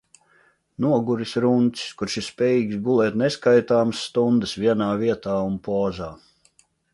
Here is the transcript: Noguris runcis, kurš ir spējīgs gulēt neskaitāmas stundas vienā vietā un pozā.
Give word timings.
Noguris 0.85 1.33
runcis, 1.43 1.91
kurš 1.99 2.15
ir 2.21 2.25
spējīgs 2.27 2.79
gulēt 2.87 3.19
neskaitāmas 3.25 4.01
stundas 4.07 4.55
vienā 4.65 4.89
vietā 5.05 5.37
un 5.51 5.61
pozā. 5.69 6.11